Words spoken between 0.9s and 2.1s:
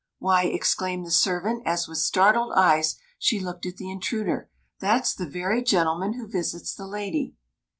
the servant, as with